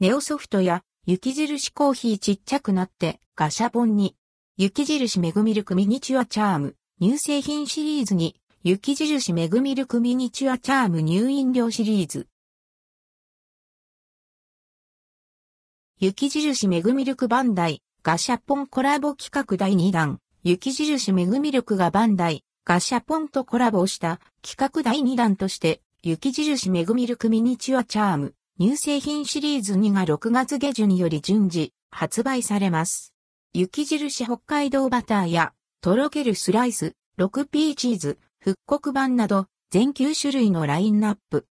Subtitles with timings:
[0.00, 4.14] ネオソフトや雪印コーヒーちっちゃくなってガシャポンに、
[4.56, 12.28] 雪印メグミルクミニチュアチャーム、乳製品シリーズに、雪印メグミルクミニチュアチャーム乳飲料シリーズ。
[15.98, 33.14] 雪印メグミルクバンダイ、ガシャポンコラボ企画第2弾、雪印メグミルクがバンダイ、ガシャポンとコラボした企画第2弾として、雪印メグミルクミニチュアチャーム、乳製品シリーズ2が6月下旬より順次発売されます。
[33.54, 41.46] 雪印北海道バターや、とろけるスライス、6P チーズ、復刻版など、全9種類のラインナップ。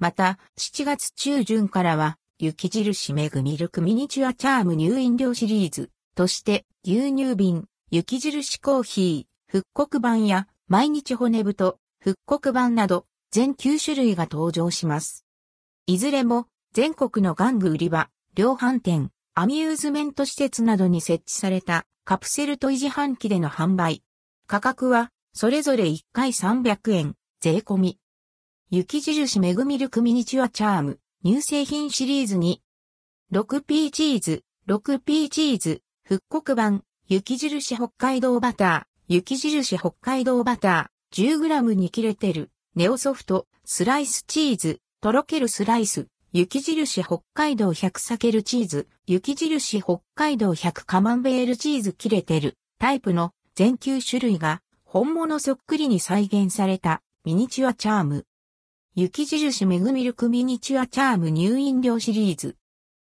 [0.00, 15.21] また、7月中旬からは、雪印メグミルクミニチュアチャーム乳飲料シリーズとして、牛乳瓶、雪印コーヒー、復刻版や、毎日骨太、復刻版など、全9種類が登場します。
[15.86, 24.04] いずれも、全国の玩具売り場、量販店、アミューズメント施設などに設置されたカプセルトイ自販機での販売。
[24.46, 27.98] 価格は、それぞれ1回300円、税込み。
[28.70, 32.62] 雪印メグミルクミニチュアチャーム、乳製品シリーズに、
[33.32, 58.26] 6P チーズ、6P チーズ、復刻版、雪印北海道バター、雪印北海道バター、10g に切れてる、ネオソフト、スライスチーズ、とろけるスライス、雪印北海道100サケルチーズ、雪印北海道100カマンベールチーズ切れてるタイプの全9種類が本物そっくりに再現されたミニチュアチャーム。
[58.94, 62.54] 雪印メグミルクミニチュアチャーム乳飲料シリーズ。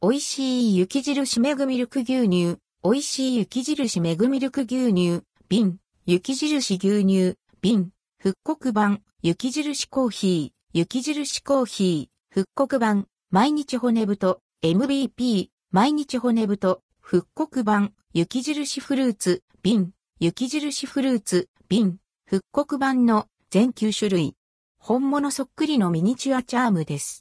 [0.00, 2.56] 美味しい雪印メグミルク牛乳。
[2.84, 5.20] 美味しい雪印メグミルク牛乳。
[5.50, 5.76] 瓶。
[6.06, 7.34] 雪印牛乳。
[7.60, 7.90] 瓶。
[8.18, 9.02] 復刻版。
[9.20, 10.55] 雪印コーヒー。
[10.78, 12.34] 雪印コーヒー。
[12.34, 21.96] 復刻版、毎日骨太、MVP、毎日骨太、復刻版、雪印フルーツ、瓶、雪印フルーツ、瓶、
[22.26, 24.34] 復刻版の全9種類。
[24.76, 27.14] 本物そっくりのミニチュアチャームです。